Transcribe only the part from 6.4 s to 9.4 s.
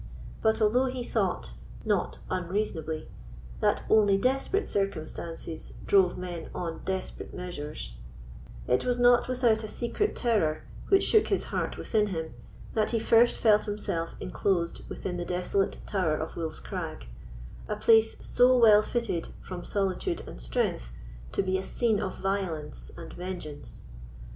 on desperate measures, it was not